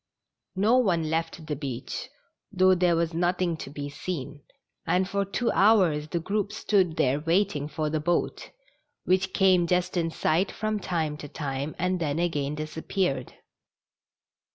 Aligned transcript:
No 0.55 0.77
one 0.79 1.11
left 1.11 1.45
the 1.45 1.55
beach, 1.55 2.09
though 2.51 2.73
there 2.73 2.95
was 2.95 3.13
nothing 3.13 3.55
to 3.57 3.69
be 3.69 3.87
13 3.87 4.39
210 4.39 4.41
THE 4.41 4.41
STRANGE 4.41 4.41
CATCH. 4.41 4.87
seen, 4.87 4.95
and 4.95 5.07
for 5.07 5.25
two 5.31 5.51
hours 5.51 6.07
the 6.07 6.19
group 6.19 6.51
stood 6.51 6.97
there 6.97 7.19
waiting 7.19 7.67
for 7.67 7.87
the 7.91 7.99
boat, 7.99 8.49
which 9.05 9.31
came 9.31 9.67
just 9.67 9.95
in 9.95 10.09
sight 10.09 10.51
from 10.51 10.79
time 10.79 11.17
to 11.17 11.27
time, 11.27 11.75
and 11.77 11.99
then 11.99 12.17
again 12.17 12.55
disappeared. 12.55 13.33